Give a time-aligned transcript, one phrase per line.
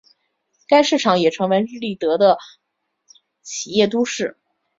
[0.67, 2.39] 该市场也成为日立的的
[3.43, 4.35] 企业都市。